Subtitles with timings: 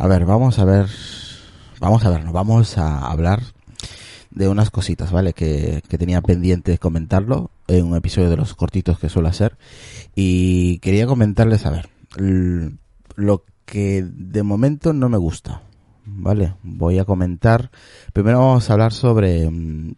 [0.00, 0.86] a ver, vamos a ver,
[1.78, 3.42] vamos a ver, nos vamos a hablar
[4.30, 5.34] de unas cositas, ¿vale?
[5.34, 9.58] Que, que tenía pendiente comentarlo en un episodio de los cortitos que suelo hacer.
[10.14, 11.90] Y quería comentarles, a ver,
[13.14, 15.60] lo que de momento no me gusta,
[16.06, 16.54] ¿vale?
[16.62, 17.70] Voy a comentar,
[18.14, 19.96] primero vamos a hablar sobre mm,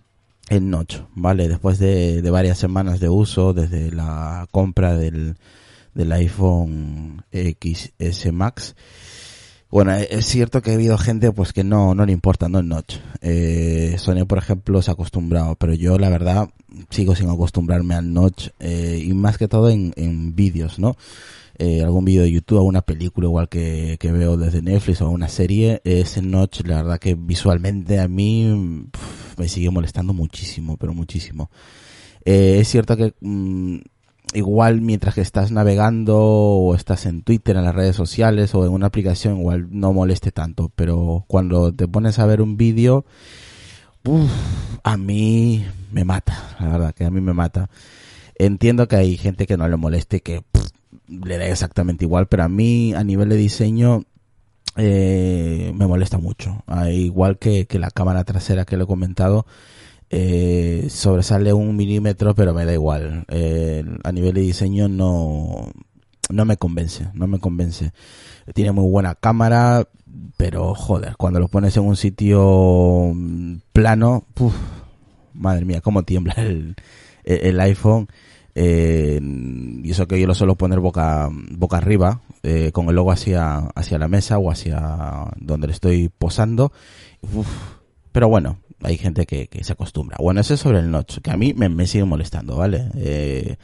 [0.48, 1.46] el Notch, ¿vale?
[1.46, 5.36] Después de, de varias semanas de uso, desde la compra del,
[5.94, 8.74] del iPhone XS Max,
[9.72, 12.60] bueno, e-, es cierto que ha habido gente pues que no, no le importa, no
[12.60, 12.96] el notch.
[13.22, 16.50] Eh, Sony, por ejemplo, se ha acostumbrado, pero yo la verdad
[16.90, 20.96] sigo sin acostumbrarme al notch eh, y más que todo en, en vídeos, ¿no?
[21.58, 25.28] Eh, algún vídeo de YouTube, alguna película igual que, que veo desde Netflix o una
[25.28, 28.88] serie, ese notch la verdad que visualmente a mí
[29.38, 31.50] me sigue molestando muchísimo, pero muchísimo.
[32.24, 33.78] Eh, es cierto que mm,
[34.34, 38.72] igual mientras que estás navegando o estás en Twitter, en las redes sociales o en
[38.72, 43.04] una aplicación, igual no moleste tanto, pero cuando te pones a ver un vídeo,
[44.82, 47.70] a mí me mata, la verdad que a mí me mata.
[48.36, 50.42] Entiendo que hay gente que no le moleste, que
[51.08, 54.04] le da exactamente igual, pero a mí a nivel de diseño
[54.76, 56.64] eh, me molesta mucho.
[56.66, 59.46] Ah, igual que, que la cámara trasera que lo he comentado,
[60.14, 63.24] eh, sobresale un milímetro, pero me da igual.
[63.28, 65.72] Eh, a nivel de diseño no,
[66.28, 67.92] no me convence, no me convence.
[68.52, 69.88] Tiene muy buena cámara,
[70.36, 74.26] pero joder, cuando lo pones en un sitio mm, plano,
[75.32, 76.76] madre mía, cómo tiembla el,
[77.24, 78.08] el, iPhone.
[78.54, 83.12] Eh, y eso que yo lo suelo poner boca, boca arriba, eh, con el logo
[83.12, 86.70] hacia, hacia la mesa o hacia donde le estoy posando.
[88.12, 90.16] pero bueno, hay gente que, se acostumbra.
[90.20, 92.88] Bueno, eso es sobre el notch, que a mí me, sigue molestando, ¿vale?
[92.96, 93.56] Eh,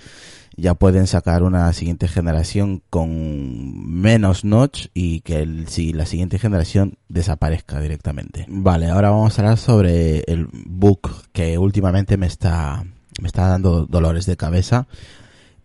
[0.57, 6.99] ya pueden sacar una siguiente generación con menos notch y que si la siguiente generación
[7.09, 8.45] desaparezca directamente.
[8.49, 12.85] Vale, ahora vamos a hablar sobre el book que últimamente me está,
[13.21, 14.89] me está dando dolores de cabeza.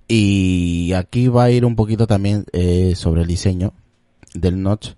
[0.07, 3.73] Y aquí va a ir un poquito también eh, sobre el diseño
[4.35, 4.91] del notch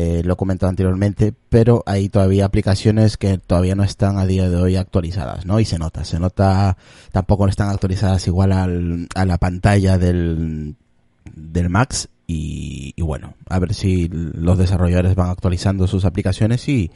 [0.00, 4.48] eh, lo he comentado anteriormente, pero hay todavía aplicaciones que todavía no están a día
[4.48, 5.58] de hoy actualizadas, ¿no?
[5.58, 6.76] Y se nota, se nota,
[7.10, 10.76] tampoco están actualizadas igual al, a la pantalla del,
[11.34, 16.92] del Max y, y, bueno, a ver si los desarrolladores van actualizando sus aplicaciones y,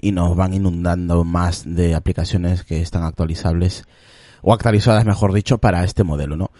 [0.00, 3.82] y nos van inundando más de aplicaciones que están actualizables
[4.42, 6.52] o actualizadas mejor dicho para este modelo, ¿no?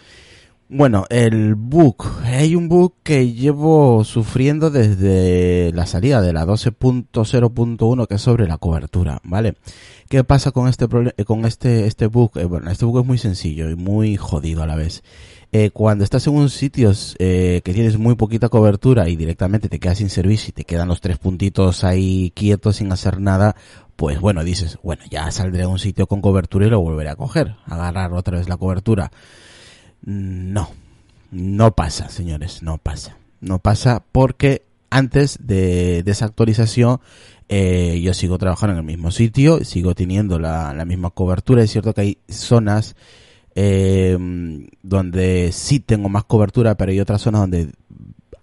[0.71, 2.05] Bueno, el bug.
[2.25, 8.47] Hay un bug que llevo sufriendo desde la salida de la 12.0.1 que es sobre
[8.47, 9.55] la cobertura, ¿vale?
[10.09, 10.87] ¿Qué pasa con este
[11.25, 12.37] con este este bug?
[12.37, 15.01] Eh, bueno, este bug es muy sencillo y muy jodido a la vez.
[15.51, 19.79] Eh, cuando estás en un sitio eh, que tienes muy poquita cobertura y directamente te
[19.79, 23.55] quedas sin servicio y te quedan los tres puntitos ahí quietos sin hacer nada,
[23.95, 27.15] pues bueno, dices, bueno, ya saldré a un sitio con cobertura y lo volveré a
[27.15, 29.11] coger, agarrar otra vez la cobertura.
[30.03, 30.69] No,
[31.31, 33.17] no pasa, señores, no pasa.
[33.41, 36.99] No pasa porque antes de, esa actualización
[37.47, 41.63] eh, yo sigo trabajando en el mismo sitio, sigo teniendo la, misma cobertura.
[41.63, 42.95] Es cierto que hay zonas
[43.55, 44.17] eh,
[44.83, 47.71] donde sí tengo más cobertura, pero hay otras zonas donde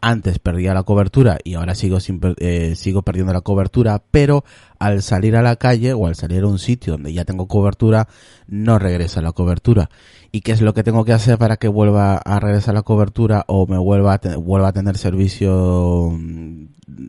[0.06, 4.44] antes perdía la cobertura y ahora sigo sin, eh, sigo perdiendo la cobertura, pero
[4.78, 8.06] al salir a la calle o al salir a un sitio donde ya tengo cobertura,
[8.46, 9.90] no regresa la cobertura.
[10.30, 13.44] ¿Y qué es lo que tengo que hacer para que vuelva a regresar la cobertura
[13.48, 16.16] o me vuelva a, vuelva a tener servicio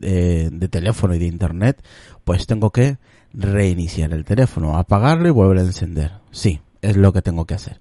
[0.02, 1.84] eh, de teléfono y de internet?
[2.24, 2.98] Pues tengo que
[3.32, 6.14] reiniciar el teléfono, apagarlo y volver a encender.
[6.32, 7.78] Sí, es lo que tengo que hacer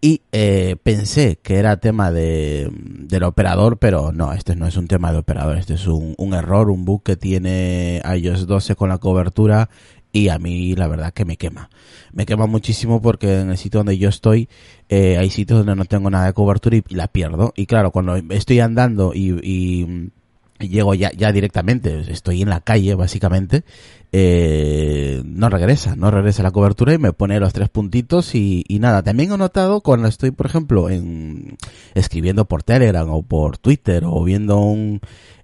[0.00, 4.86] y eh, pensé que era tema de, del operador, pero no, este no es un
[4.86, 8.88] tema de operador, este es un, un error, un bug que tiene iOS 12 con
[8.88, 9.68] la cobertura
[10.12, 11.68] y a mí la verdad que me quema.
[12.12, 14.48] Me quema muchísimo porque en el sitio donde yo estoy
[14.88, 17.52] eh, hay sitios donde no tengo nada de cobertura y, la pierdo.
[17.56, 20.10] Y claro, cuando estoy andando y, y,
[20.58, 23.64] llego ya, ya directamente, estoy en la calle básicamente,
[24.12, 28.78] eh, no regresa, no regresa la cobertura y me pone los tres puntitos y, y,
[28.78, 29.02] nada.
[29.02, 31.56] También he notado cuando estoy, por ejemplo, en
[31.94, 35.00] escribiendo por Telegram o por Twitter o viendo un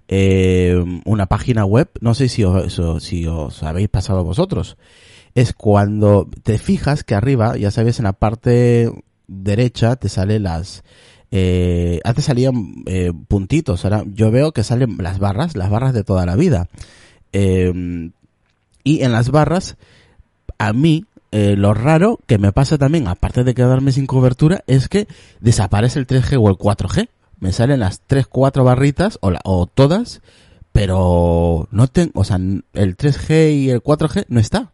[0.07, 4.77] eh, una página web, no sé si os, si os habéis pasado vosotros,
[5.33, 8.91] es cuando te fijas que arriba, ya sabes, en la parte
[9.27, 10.83] derecha te sale las
[11.37, 16.05] eh, antes salían eh, puntitos, ahora yo veo que salen las barras, las barras de
[16.05, 16.69] toda la vida.
[17.33, 18.09] Eh,
[18.85, 19.75] y en las barras,
[20.57, 21.03] a mí,
[21.33, 25.09] lo raro que me pasa también, aparte de quedarme sin cobertura, es que
[25.41, 27.09] desaparece el 3G o el 4G.
[27.41, 30.21] Me salen las 3, 4 barritas, o, o todas,
[30.71, 34.71] pero no tengo, o sea, el 3G y el 4G no está.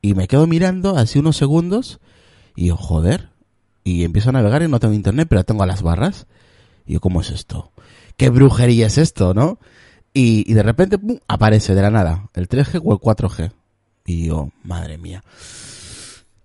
[0.00, 2.00] Y me quedo mirando así unos segundos
[2.56, 3.31] y joder,
[3.84, 6.26] y empiezo a navegar y no tengo internet, pero tengo las barras.
[6.86, 7.72] Y yo, ¿cómo es esto?
[8.16, 9.58] ¿Qué brujería es esto, no?
[10.14, 13.52] Y, y de repente, ¡pum!, aparece de la nada el 3G o el 4G.
[14.04, 15.22] Y yo, madre mía.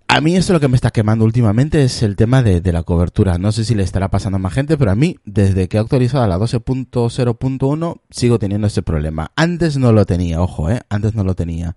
[0.09, 2.83] A mí esto lo que me está quemando últimamente es el tema de, de, la
[2.83, 3.37] cobertura.
[3.37, 5.79] No sé si le estará pasando a más gente, pero a mí, desde que he
[5.79, 9.31] actualizado a la 12.0.1, sigo teniendo ese problema.
[9.35, 10.79] Antes no lo tenía, ojo, eh.
[10.89, 11.75] Antes no lo tenía.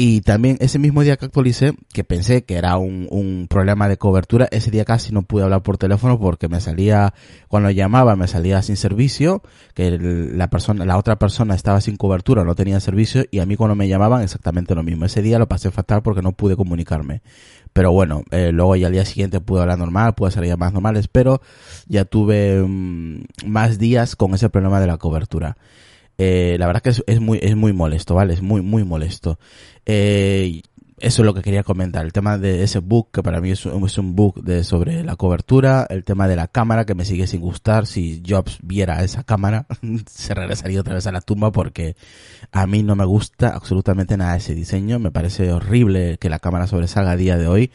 [0.00, 3.96] Y también ese mismo día que actualicé, que pensé que era un, un, problema de
[3.96, 7.14] cobertura, ese día casi no pude hablar por teléfono porque me salía,
[7.48, 9.42] cuando llamaba me salía sin servicio,
[9.74, 13.56] que la persona, la otra persona estaba sin cobertura, no tenía servicio, y a mí
[13.56, 15.04] cuando me llamaban exactamente lo mismo.
[15.04, 17.22] Ese día lo pasé fatal porque no pude comunicarme.
[17.72, 21.08] Pero bueno, eh, luego ya al día siguiente pude hablar normal, pude hacer llamadas normales,
[21.08, 21.40] pero
[21.88, 25.56] ya tuve um, más días con ese problema de la cobertura.
[26.18, 28.34] Eh, la verdad que es, es, muy, es muy molesto, ¿vale?
[28.34, 29.38] Es muy, muy molesto.
[29.86, 30.62] Eh,
[31.00, 32.04] eso es lo que quería comentar.
[32.04, 35.04] El tema de ese bug, que para mí es un, es un bug de, sobre
[35.04, 35.86] la cobertura.
[35.88, 37.86] El tema de la cámara, que me sigue sin gustar.
[37.86, 39.66] Si Jobs viera esa cámara,
[40.06, 41.96] se regresaría otra vez a la tumba porque
[42.50, 44.98] a mí no me gusta absolutamente nada ese diseño.
[44.98, 47.70] Me parece horrible que la cámara sobresalga a día de hoy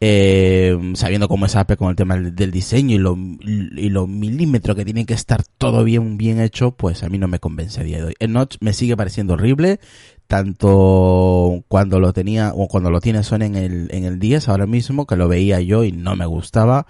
[0.00, 4.74] eh, sabiendo cómo es Apple con el tema del, diseño y lo, y lo milímetro
[4.74, 7.84] que tiene que estar todo bien, bien hecho, pues a mí no me convence a
[7.84, 8.14] día de hoy.
[8.18, 9.80] El Notch me sigue pareciendo horrible,
[10.26, 14.66] tanto cuando lo tenía, o cuando lo tiene Sony en el, en el 10 ahora
[14.66, 16.86] mismo, que lo veía yo y no me gustaba,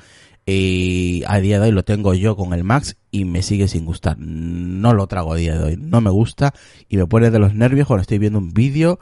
[0.51, 3.85] y a día de hoy lo tengo yo con el Max y me sigue sin
[3.85, 4.17] gustar.
[4.19, 6.55] No lo trago a día de hoy, no me gusta
[6.89, 8.99] y me pone de los nervios cuando estoy viendo un vídeo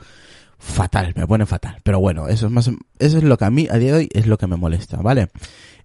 [0.58, 1.80] fatal, me pone fatal.
[1.82, 2.68] Pero bueno, eso es más,
[2.98, 4.98] eso es lo que a mí a día de hoy es lo que me molesta,
[4.98, 5.28] ¿vale?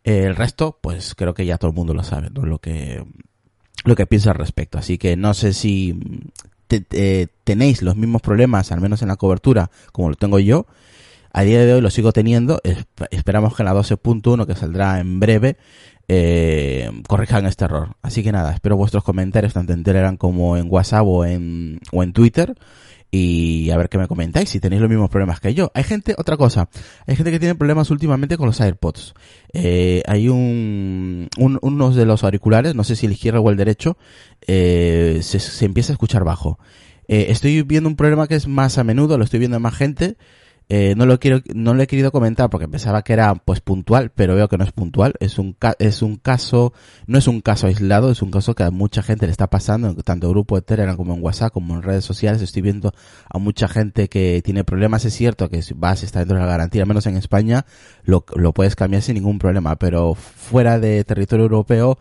[0.03, 2.45] El resto, pues creo que ya todo el mundo lo sabe, ¿no?
[2.45, 3.03] Lo que,
[3.85, 4.77] lo que piensa al respecto.
[4.77, 5.99] Así que no sé si
[6.67, 10.65] te, tenéis los mismos problemas, al menos en la cobertura, como lo tengo yo.
[11.33, 12.59] A día de hoy lo sigo teniendo.
[13.11, 15.57] Esperamos que en la 12.1, que saldrá en breve,
[16.07, 17.95] eh, corrijan este error.
[18.01, 22.03] Así que nada, espero vuestros comentarios tanto en Telegram como en WhatsApp o en, o
[22.03, 22.55] en Twitter
[23.11, 25.69] y a ver qué me comentáis si tenéis los mismos problemas que yo.
[25.75, 26.69] Hay gente, otra cosa,
[27.05, 29.13] hay gente que tiene problemas últimamente con los AirPods.
[29.53, 33.57] Eh, hay un, un, unos de los auriculares, no sé si el izquierdo o el
[33.57, 33.97] derecho,
[34.47, 36.57] eh, se, se, empieza a escuchar bajo.
[37.09, 39.75] Eh, estoy viendo un problema que es más a menudo, lo estoy viendo en más
[39.75, 40.15] gente,
[40.73, 44.09] eh, no lo quiero, no lo he querido comentar porque pensaba que era pues puntual,
[44.15, 45.15] pero veo que no es puntual.
[45.19, 46.71] Es un es un caso,
[47.07, 49.93] no es un caso aislado, es un caso que a mucha gente le está pasando,
[49.95, 52.41] tanto en grupo de Telegram como en WhatsApp, como en redes sociales.
[52.41, 52.93] Estoy viendo
[53.29, 55.03] a mucha gente que tiene problemas.
[55.03, 57.65] Es cierto que si vas, está dentro de la garantía, al menos en España,
[58.03, 61.99] lo, lo puedes cambiar sin ningún problema, pero fuera de territorio europeo,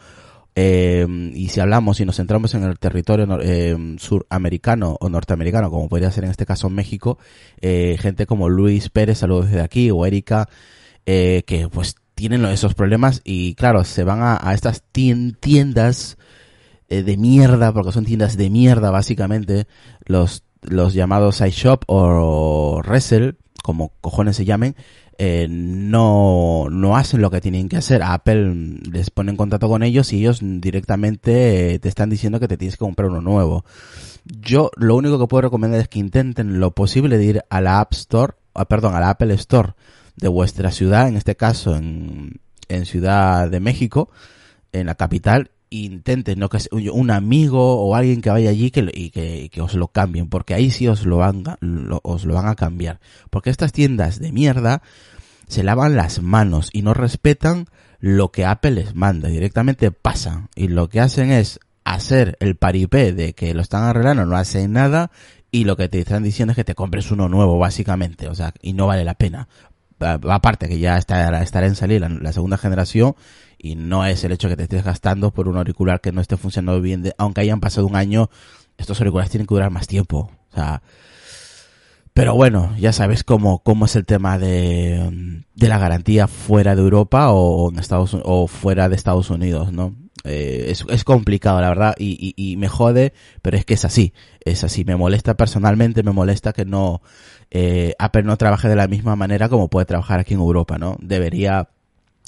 [0.54, 5.88] eh, y si hablamos y nos centramos en el territorio eh, suramericano o norteamericano, como
[5.88, 7.18] podría ser en este caso México,
[7.60, 10.48] eh, gente como Luis Pérez, saludos desde aquí, o Erika,
[11.06, 16.18] eh, que pues tienen esos problemas y claro, se van a, a estas tiendas
[16.88, 19.66] eh, de mierda, porque son tiendas de mierda básicamente,
[20.04, 24.74] los, los llamados iShop o Resell, como cojones se llamen,
[25.22, 28.02] eh, no, no hacen lo que tienen que hacer.
[28.02, 28.54] Apple
[28.90, 32.56] les pone en contacto con ellos y ellos directamente eh, te están diciendo que te
[32.56, 33.66] tienes que comprar uno nuevo.
[34.24, 37.80] Yo lo único que puedo recomendar es que intenten lo posible de ir a la
[37.80, 39.74] App Store, ah, perdón, a la Apple Store
[40.16, 44.08] de vuestra ciudad, en este caso en, en Ciudad de México,
[44.72, 49.10] en la capital, intenten, no que un amigo o alguien que vaya allí que, y
[49.10, 51.44] que, que, os lo cambien, porque ahí sí os lo van,
[52.02, 53.00] os lo van a cambiar.
[53.28, 54.82] Porque estas tiendas de mierda
[55.50, 57.66] se lavan las manos y no respetan
[57.98, 63.12] lo que Apple les manda, directamente pasan y lo que hacen es hacer el paripé
[63.12, 65.10] de que lo están arreglando, no hacen nada
[65.50, 68.54] y lo que te están diciendo es que te compres uno nuevo básicamente, o sea,
[68.62, 69.48] y no vale la pena.
[69.98, 73.16] Aparte que ya estará, estará en salir la, segunda generación
[73.58, 76.36] y no es el hecho que te estés gastando por un auricular que no esté
[76.36, 78.30] funcionando bien, de, aunque hayan pasado un año,
[78.78, 80.30] estos auriculares tienen que durar más tiempo.
[80.52, 80.80] O sea,
[82.14, 86.82] pero bueno, ya sabes cómo, cómo es el tema de, de la garantía fuera de
[86.82, 89.94] Europa o, en Estados o fuera de Estados Unidos, ¿no?
[90.24, 93.86] Eh, es, es, complicado, la verdad, y, y, y, me jode, pero es que es
[93.86, 94.12] así,
[94.44, 94.84] es así.
[94.84, 97.00] Me molesta personalmente, me molesta que no,
[97.50, 100.96] eh, Apple no trabaje de la misma manera como puede trabajar aquí en Europa, ¿no?
[101.00, 101.70] Debería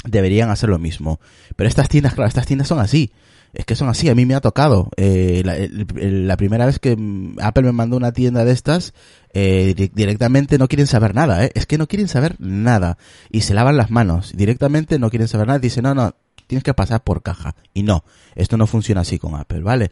[0.04, 1.20] deberían hacer lo mismo.
[1.56, 3.12] Pero estas tiendas, claro, estas tiendas son así.
[3.52, 4.88] Es que son así, a mí me ha tocado.
[4.96, 6.96] Eh, la, primera vez que
[7.40, 8.94] Apple me mandó una tienda de estas,
[9.34, 11.50] eh, directamente no quieren saber nada, ¿eh?
[11.54, 12.96] Es que no quieren saber nada.
[13.30, 14.32] Y se lavan las manos.
[14.34, 15.58] Directamente no quieren saber nada.
[15.58, 16.14] Dicen, no, no,
[16.46, 17.54] tienes que pasar por caja.
[17.74, 18.04] Y no,
[18.34, 19.90] esto no funciona así con Apple, ¿vale?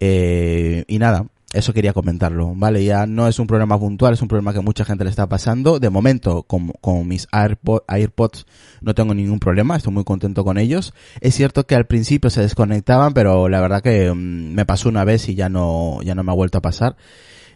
[0.00, 2.84] Eh, y nada, eso quería comentarlo, ¿vale?
[2.84, 5.78] Ya no es un problema puntual, es un problema que mucha gente le está pasando.
[5.78, 8.46] De momento, con, con mis AirPods
[8.82, 10.92] no tengo ningún problema, estoy muy contento con ellos.
[11.20, 15.04] Es cierto que al principio se desconectaban, pero la verdad que mm, me pasó una
[15.04, 16.96] vez y ya no, ya no me ha vuelto a pasar.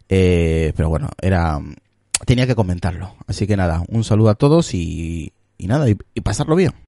[0.08, 1.60] Eh, pero bueno, era,
[2.26, 3.14] tenía que comentarlo.
[3.26, 6.72] Así que nada, un saludo a todos y, y nada, y pasarlo bien.